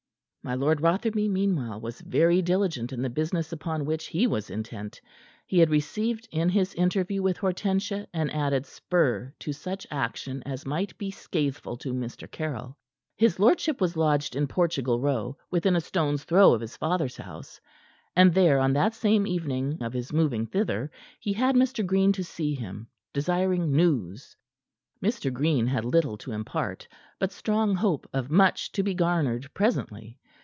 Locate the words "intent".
4.49-4.99